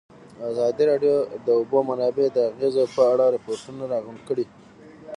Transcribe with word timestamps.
ازادي 0.49 0.83
راډیو 0.91 1.15
د 1.25 1.29
د 1.45 1.47
اوبو 1.59 1.79
منابع 1.89 2.27
د 2.31 2.37
اغېزو 2.51 2.83
په 2.95 3.01
اړه 3.11 3.25
ریپوټونه 3.35 3.83
راغونډ 3.93 4.19
کړي. 4.27 4.45